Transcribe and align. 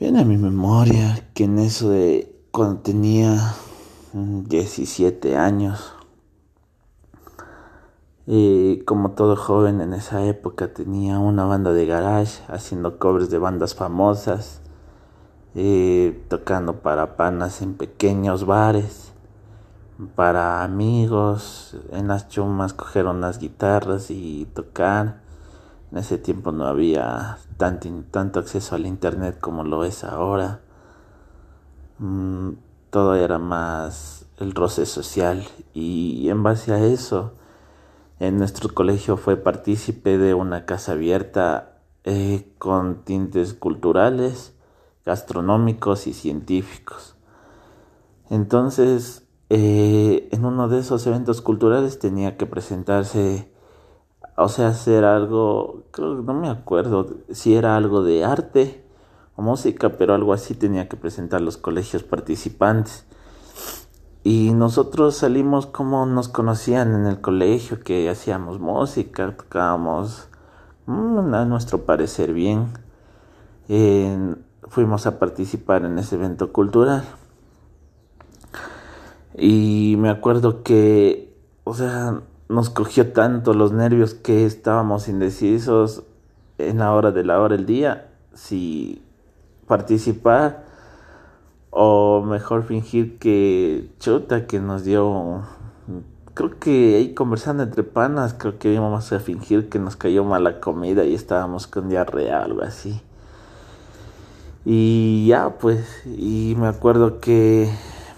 Viene 0.00 0.22
a 0.22 0.24
mi 0.24 0.36
memoria 0.36 1.30
que 1.34 1.44
en 1.44 1.60
eso 1.60 1.90
de 1.90 2.36
cuando 2.50 2.80
tenía 2.80 3.54
17 4.12 5.36
años, 5.36 5.94
y 8.26 8.80
como 8.86 9.12
todo 9.12 9.36
joven 9.36 9.80
en 9.80 9.94
esa 9.94 10.24
época 10.24 10.74
tenía 10.74 11.20
una 11.20 11.44
banda 11.44 11.72
de 11.72 11.86
garage 11.86 12.42
haciendo 12.48 12.98
covers 12.98 13.30
de 13.30 13.38
bandas 13.38 13.76
famosas, 13.76 14.60
tocando 16.28 16.80
para 16.80 17.16
panas 17.16 17.62
en 17.62 17.74
pequeños 17.74 18.46
bares, 18.46 19.12
para 20.16 20.64
amigos, 20.64 21.76
en 21.92 22.08
las 22.08 22.28
chumas 22.28 22.72
coger 22.72 23.06
unas 23.06 23.38
guitarras 23.38 24.10
y 24.10 24.48
tocar. 24.54 25.23
En 25.94 25.98
ese 25.98 26.18
tiempo 26.18 26.50
no 26.50 26.66
había 26.66 27.38
tanto, 27.56 27.88
tanto 28.10 28.40
acceso 28.40 28.74
al 28.74 28.84
internet 28.84 29.38
como 29.38 29.62
lo 29.62 29.84
es 29.84 30.02
ahora. 30.02 30.60
Mm, 32.00 32.54
todo 32.90 33.14
era 33.14 33.38
más 33.38 34.26
el 34.38 34.56
roce 34.56 34.86
social 34.86 35.46
y 35.72 36.28
en 36.30 36.42
base 36.42 36.72
a 36.72 36.84
eso 36.84 37.34
en 38.18 38.38
nuestro 38.38 38.74
colegio 38.74 39.16
fue 39.16 39.36
partícipe 39.36 40.18
de 40.18 40.34
una 40.34 40.66
casa 40.66 40.92
abierta 40.94 41.78
eh, 42.02 42.52
con 42.58 43.04
tintes 43.04 43.54
culturales, 43.54 44.52
gastronómicos 45.06 46.08
y 46.08 46.12
científicos. 46.12 47.14
Entonces, 48.30 49.28
eh, 49.48 50.28
en 50.32 50.44
uno 50.44 50.66
de 50.66 50.80
esos 50.80 51.06
eventos 51.06 51.40
culturales 51.40 52.00
tenía 52.00 52.36
que 52.36 52.46
presentarse 52.46 53.53
o 54.36 54.48
sea, 54.48 54.68
hacer 54.68 55.04
algo, 55.04 55.84
creo 55.92 56.14
no 56.14 56.34
me 56.34 56.48
acuerdo 56.48 57.18
si 57.30 57.54
era 57.54 57.76
algo 57.76 58.02
de 58.02 58.24
arte 58.24 58.84
o 59.36 59.42
música, 59.42 59.90
pero 59.90 60.14
algo 60.14 60.32
así 60.32 60.54
tenía 60.54 60.88
que 60.88 60.96
presentar 60.96 61.40
los 61.40 61.56
colegios 61.56 62.02
participantes. 62.02 63.06
Y 64.24 64.52
nosotros 64.54 65.16
salimos 65.16 65.66
como 65.66 66.06
nos 66.06 66.28
conocían 66.28 66.94
en 66.94 67.06
el 67.06 67.20
colegio, 67.20 67.80
que 67.80 68.08
hacíamos 68.08 68.58
música, 68.58 69.36
tocábamos 69.36 70.28
mm, 70.86 71.34
a 71.34 71.44
nuestro 71.44 71.84
parecer 71.84 72.32
bien. 72.32 72.68
fuimos 74.68 75.06
a 75.06 75.18
participar 75.18 75.84
en 75.84 75.98
ese 75.98 76.16
evento 76.16 76.52
cultural. 76.52 77.04
Y 79.36 79.96
me 79.98 80.10
acuerdo 80.10 80.62
que, 80.62 81.36
o 81.64 81.74
sea, 81.74 82.22
nos 82.48 82.70
cogió 82.70 83.12
tanto 83.12 83.54
los 83.54 83.72
nervios 83.72 84.14
que 84.14 84.44
estábamos 84.44 85.08
indecisos 85.08 86.04
en 86.58 86.78
la 86.78 86.92
hora 86.92 87.10
de 87.10 87.24
la 87.24 87.40
hora 87.40 87.56
del 87.56 87.66
día 87.66 88.08
si 88.34 89.02
participar 89.66 90.64
o 91.70 92.22
mejor 92.22 92.64
fingir 92.64 93.18
que 93.18 93.90
chuta 93.98 94.46
que 94.46 94.60
nos 94.60 94.84
dio 94.84 95.42
creo 96.34 96.58
que 96.58 96.96
ahí 96.96 97.14
conversando 97.14 97.62
entre 97.62 97.82
panas 97.82 98.34
creo 98.34 98.58
que 98.58 98.72
íbamos 98.72 99.12
a 99.12 99.20
fingir 99.20 99.68
que 99.68 99.78
nos 99.78 99.96
cayó 99.96 100.24
mala 100.24 100.60
comida 100.60 101.04
y 101.04 101.14
estábamos 101.14 101.66
con 101.66 101.88
diarrea 101.88 102.42
algo 102.42 102.62
así. 102.62 103.00
Y 104.64 105.26
ya 105.28 105.50
pues 105.58 106.02
y 106.06 106.54
me 106.58 106.68
acuerdo 106.68 107.20
que 107.20 107.70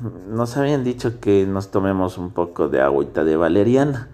nos 0.00 0.56
habían 0.56 0.84
dicho 0.84 1.20
que 1.20 1.46
nos 1.46 1.70
tomemos 1.70 2.18
un 2.18 2.30
poco 2.30 2.68
de 2.68 2.80
agüita 2.80 3.24
de 3.24 3.36
valeriana. 3.36 4.08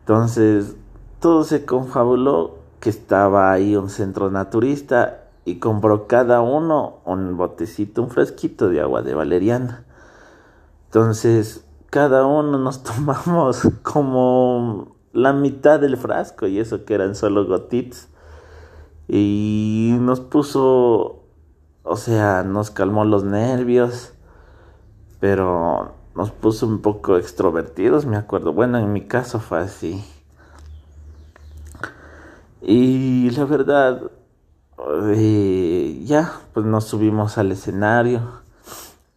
Entonces, 0.00 0.76
todo 1.20 1.44
se 1.44 1.64
confabuló 1.64 2.58
que 2.80 2.90
estaba 2.90 3.52
ahí 3.52 3.76
un 3.76 3.90
centro 3.90 4.30
naturista 4.30 5.24
y 5.44 5.56
compró 5.56 6.06
cada 6.06 6.40
uno 6.40 6.98
un 7.04 7.36
botecito, 7.36 8.02
un 8.02 8.10
fresquito 8.10 8.68
de 8.68 8.80
agua 8.80 9.02
de 9.02 9.14
valeriana. 9.14 9.84
Entonces, 10.86 11.64
cada 11.90 12.26
uno 12.26 12.58
nos 12.58 12.82
tomamos 12.82 13.68
como 13.82 14.96
la 15.12 15.32
mitad 15.32 15.80
del 15.80 15.96
frasco 15.96 16.46
y 16.46 16.58
eso 16.58 16.84
que 16.84 16.94
eran 16.94 17.14
solo 17.14 17.46
gotitas. 17.46 18.08
Y 19.06 19.96
nos 20.00 20.20
puso, 20.20 21.24
o 21.82 21.96
sea, 21.96 22.42
nos 22.42 22.70
calmó 22.70 23.04
los 23.04 23.24
nervios 23.24 24.12
pero 25.20 25.92
nos 26.14 26.30
puso 26.30 26.66
un 26.66 26.80
poco 26.80 27.16
extrovertidos, 27.16 28.06
me 28.06 28.16
acuerdo. 28.16 28.52
Bueno, 28.52 28.78
en 28.78 28.92
mi 28.92 29.02
caso 29.06 29.40
fue 29.40 29.58
así. 29.60 30.04
Y 32.60 33.30
la 33.30 33.44
verdad, 33.44 34.10
eh, 35.14 36.02
ya, 36.04 36.40
pues 36.52 36.66
nos 36.66 36.84
subimos 36.84 37.38
al 37.38 37.52
escenario. 37.52 38.20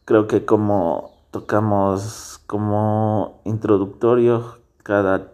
Creo 0.06 0.28
que 0.28 0.46
como 0.46 1.12
tocamos 1.32 2.40
como 2.46 3.42
introductorio, 3.46 4.60
cada, 4.84 5.32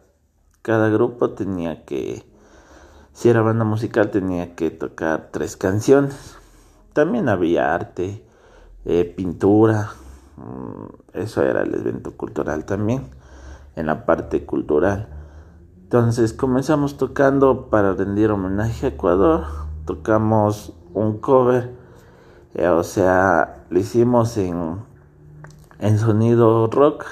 cada 0.61 0.89
grupo 0.89 1.31
tenía 1.31 1.83
que, 1.83 2.23
si 3.11 3.29
era 3.29 3.41
banda 3.41 3.65
musical, 3.65 4.11
tenía 4.11 4.55
que 4.55 4.69
tocar 4.69 5.29
tres 5.31 5.57
canciones. 5.57 6.37
También 6.93 7.27
había 7.27 7.73
arte, 7.73 8.23
eh, 8.85 9.03
pintura, 9.03 9.91
eso 11.13 11.43
era 11.43 11.61
el 11.61 11.73
evento 11.73 12.15
cultural 12.15 12.65
también, 12.65 13.09
en 13.75 13.85
la 13.87 14.05
parte 14.05 14.45
cultural. 14.45 15.09
Entonces 15.83 16.33
comenzamos 16.33 16.97
tocando 16.97 17.69
para 17.69 17.93
rendir 17.93 18.31
homenaje 18.31 18.87
a 18.87 18.89
Ecuador, 18.89 19.45
tocamos 19.85 20.73
un 20.93 21.19
cover, 21.19 21.71
eh, 22.55 22.67
o 22.67 22.83
sea, 22.83 23.63
lo 23.69 23.79
hicimos 23.79 24.37
en, 24.37 24.79
en 25.79 25.97
sonido 25.97 26.67
rock 26.67 27.05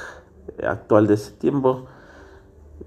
eh, 0.58 0.66
actual 0.68 1.08
de 1.08 1.14
ese 1.14 1.32
tiempo, 1.32 1.86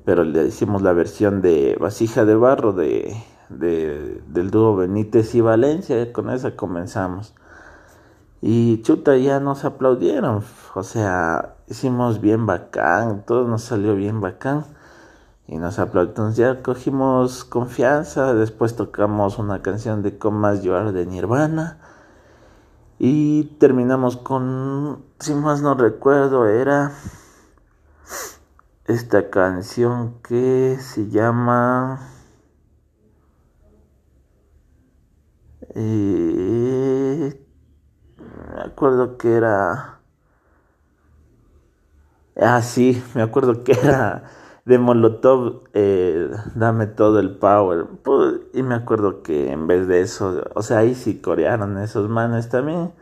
pero 0.04 0.24
le 0.24 0.44
hicimos 0.44 0.82
la 0.82 0.92
versión 0.92 1.40
de 1.40 1.76
Vasija 1.80 2.24
de 2.24 2.34
Barro 2.34 2.72
de, 2.72 3.16
de, 3.48 4.22
del 4.26 4.50
dúo 4.50 4.76
Benítez 4.76 5.34
y 5.34 5.40
Valencia, 5.40 6.12
con 6.12 6.30
esa 6.30 6.56
comenzamos. 6.56 7.34
Y 8.40 8.82
chuta, 8.82 9.16
ya 9.16 9.40
nos 9.40 9.64
aplaudieron. 9.64 10.44
O 10.74 10.82
sea, 10.82 11.56
hicimos 11.66 12.20
bien 12.20 12.46
bacán, 12.46 13.24
todo 13.26 13.48
nos 13.48 13.62
salió 13.62 13.96
bien 13.96 14.20
bacán. 14.20 14.64
Y 15.46 15.58
nos 15.58 15.78
aplaudieron. 15.78 16.34
ya 16.34 16.62
cogimos 16.62 17.44
confianza. 17.44 18.34
Después 18.34 18.76
tocamos 18.76 19.38
una 19.38 19.62
canción 19.62 20.02
de 20.02 20.18
Comas 20.18 20.62
Llorar 20.62 20.92
de 20.92 21.06
Nirvana. 21.06 21.78
Y 22.98 23.44
terminamos 23.58 24.16
con, 24.16 25.04
si 25.20 25.34
más 25.34 25.62
no 25.62 25.74
recuerdo, 25.74 26.46
era 26.46 26.92
esta 28.86 29.30
canción 29.30 30.14
que 30.22 30.78
se 30.80 31.08
llama... 31.08 32.00
Eh, 35.74 37.47
me 38.54 38.62
acuerdo 38.62 39.16
que 39.18 39.34
era... 39.34 40.00
Ah, 42.36 42.62
sí, 42.62 43.02
me 43.14 43.22
acuerdo 43.22 43.64
que 43.64 43.72
era 43.72 44.24
de 44.64 44.78
Molotov, 44.78 45.64
eh, 45.72 46.30
dame 46.54 46.86
todo 46.86 47.18
el 47.20 47.36
power. 47.38 47.86
y 48.52 48.62
me 48.62 48.74
acuerdo 48.74 49.22
que 49.22 49.50
en 49.50 49.66
vez 49.66 49.88
de 49.88 50.02
eso, 50.02 50.44
o 50.54 50.62
sea, 50.62 50.78
ahí 50.78 50.94
sí 50.94 51.20
corearon 51.20 51.78
esos 51.78 52.08
manes 52.08 52.48
también. 52.48 52.92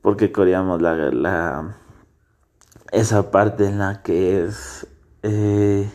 Porque 0.00 0.32
coreamos 0.32 0.82
la, 0.82 0.94
la 1.10 1.76
esa 2.92 3.30
parte 3.30 3.66
en 3.66 3.78
la 3.78 4.02
que 4.02 4.44
es... 4.44 4.86
Eh, 5.22 5.90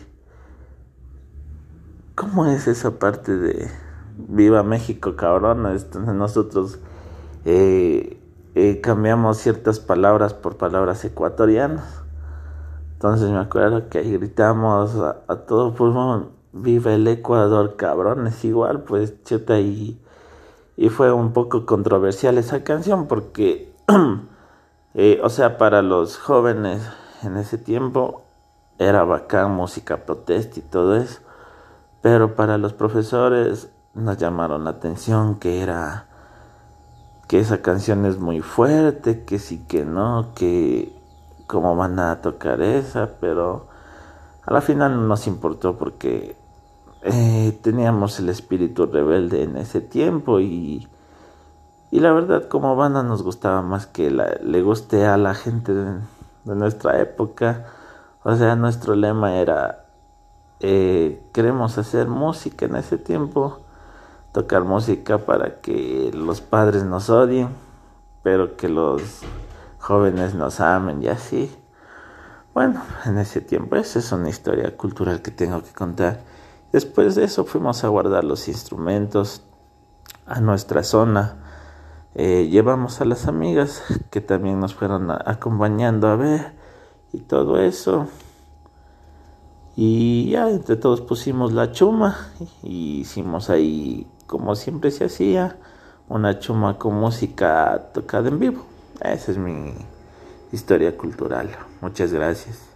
¿Cómo 2.14 2.46
es 2.46 2.66
esa 2.66 2.98
parte 2.98 3.36
de 3.36 3.70
Viva 4.16 4.62
México, 4.62 5.14
cabrón? 5.16 5.66
Entonces 5.66 6.14
nosotros 6.14 6.78
eh, 7.44 8.17
eh, 8.60 8.80
cambiamos 8.80 9.38
ciertas 9.38 9.78
palabras 9.78 10.34
por 10.34 10.56
palabras 10.56 11.04
ecuatorianas. 11.04 12.02
Entonces 12.94 13.30
me 13.30 13.38
acuerdo 13.38 13.88
que 13.88 13.98
ahí 13.98 14.12
gritamos 14.16 14.96
a, 14.96 15.36
todo 15.46 15.74
pulmón, 15.74 16.30
viva 16.52 16.92
el 16.92 17.06
Ecuador, 17.06 17.76
cabrones, 17.76 18.44
igual, 18.44 18.82
pues 18.82 19.22
chuta, 19.22 19.60
y, 19.60 20.02
y 20.76 20.88
fue 20.88 21.12
un 21.12 21.32
poco 21.32 21.66
controversial 21.66 22.36
esa 22.36 22.64
canción 22.64 23.06
porque, 23.06 23.72
eh, 24.94 25.20
o 25.22 25.30
sea, 25.30 25.56
para 25.56 25.80
los 25.80 26.18
jóvenes 26.18 26.82
en 27.22 27.36
ese 27.36 27.58
tiempo 27.58 28.24
era 28.80 29.04
bacán 29.04 29.52
música 29.52 30.04
protesta 30.04 30.58
y 30.58 30.62
todo 30.62 30.96
eso, 30.96 31.20
pero 32.02 32.34
para 32.34 32.58
los 32.58 32.72
profesores 32.72 33.70
nos 33.94 34.16
llamaron 34.16 34.64
la 34.64 34.70
atención 34.70 35.36
que 35.36 35.62
era 35.62 36.07
que 37.28 37.38
esa 37.38 37.62
canción 37.62 38.06
es 38.06 38.18
muy 38.18 38.40
fuerte, 38.40 39.24
que 39.24 39.38
sí 39.38 39.64
que 39.68 39.84
no, 39.84 40.32
que 40.34 40.92
cómo 41.46 41.76
van 41.76 41.98
a 42.00 42.20
tocar 42.22 42.62
esa, 42.62 43.10
pero 43.20 43.66
a 44.44 44.52
la 44.52 44.60
final 44.62 44.92
no 44.96 45.06
nos 45.06 45.26
importó 45.26 45.76
porque 45.76 46.36
eh, 47.02 47.58
teníamos 47.62 48.18
el 48.18 48.28
espíritu 48.30 48.86
rebelde 48.86 49.42
en 49.42 49.56
ese 49.56 49.80
tiempo 49.80 50.40
y, 50.40 50.88
Y 51.90 52.00
la 52.00 52.12
verdad, 52.12 52.48
como 52.48 52.76
banda 52.76 53.02
nos 53.02 53.22
gustaba 53.22 53.62
más 53.62 53.86
que 53.86 54.10
le 54.10 54.62
guste 54.62 55.06
a 55.06 55.16
la 55.16 55.34
gente 55.34 55.72
de, 55.74 56.00
nuestra 56.44 57.00
época. 57.00 57.66
O 58.24 58.36
sea, 58.36 58.56
nuestro 58.56 58.94
lema 58.94 59.36
era, 59.36 59.86
eh, 60.60 61.22
queremos 61.32 61.78
hacer 61.78 62.08
música 62.08 62.66
en 62.66 62.76
ese 62.76 62.98
tiempo, 62.98 63.60
tocar 64.32 64.64
música 64.64 65.18
para 65.18 65.60
que 65.60 66.10
los 66.14 66.40
padres 66.40 66.84
nos 66.84 67.10
odien, 67.10 67.48
pero 68.22 68.56
que 68.56 68.68
los 68.68 69.02
jóvenes 69.78 70.34
nos 70.34 70.60
amen 70.60 71.02
y 71.02 71.08
así. 71.08 71.54
Bueno, 72.54 72.82
en 73.04 73.18
ese 73.18 73.40
tiempo, 73.40 73.76
esa 73.76 73.98
es 73.98 74.10
una 74.12 74.28
historia 74.28 74.76
cultural 74.76 75.22
que 75.22 75.30
tengo 75.30 75.62
que 75.62 75.72
contar. 75.72 76.20
Después 76.72 77.14
de 77.14 77.24
eso 77.24 77.44
fuimos 77.44 77.84
a 77.84 77.88
guardar 77.88 78.24
los 78.24 78.48
instrumentos 78.48 79.42
a 80.26 80.40
nuestra 80.40 80.82
zona 80.82 81.38
eh, 82.20 82.48
llevamos 82.50 83.00
a 83.00 83.04
las 83.04 83.28
amigas 83.28 83.82
que 84.10 84.20
también 84.20 84.58
nos 84.58 84.74
fueron 84.74 85.10
acompañando 85.10 86.08
a 86.08 86.16
ver 86.16 86.52
y 87.12 87.20
todo 87.20 87.60
eso. 87.60 88.08
Y 89.76 90.30
ya 90.30 90.50
entre 90.50 90.74
todos 90.74 91.00
pusimos 91.00 91.52
la 91.52 91.70
chuma 91.70 92.16
y 92.64 93.00
hicimos 93.02 93.50
ahí, 93.50 94.08
como 94.28 94.54
siempre 94.54 94.92
se 94.92 95.06
hacía, 95.06 95.56
una 96.08 96.38
chuma 96.38 96.78
con 96.78 96.94
música 96.94 97.90
tocada 97.92 98.28
en 98.28 98.38
vivo. 98.38 98.64
Esa 99.00 99.32
es 99.32 99.38
mi 99.38 99.72
historia 100.52 100.96
cultural. 100.96 101.50
Muchas 101.80 102.12
gracias. 102.12 102.67